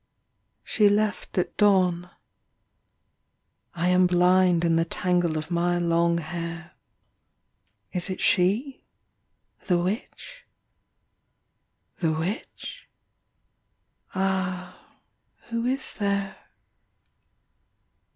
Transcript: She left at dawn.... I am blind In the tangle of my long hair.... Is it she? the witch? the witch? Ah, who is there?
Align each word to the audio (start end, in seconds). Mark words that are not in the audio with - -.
She 0.63 0.87
left 0.87 1.37
at 1.37 1.55
dawn.... 1.57 2.09
I 3.75 3.89
am 3.89 4.07
blind 4.07 4.65
In 4.65 4.75
the 4.75 4.83
tangle 4.83 5.37
of 5.37 5.51
my 5.51 5.77
long 5.77 6.17
hair.... 6.17 6.71
Is 7.93 8.09
it 8.09 8.19
she? 8.19 8.83
the 9.67 9.77
witch? 9.77 10.47
the 11.99 12.11
witch? 12.13 12.89
Ah, 14.15 14.89
who 15.51 15.67
is 15.67 15.93
there? 15.93 16.35